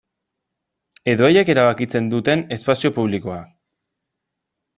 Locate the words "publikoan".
2.97-3.47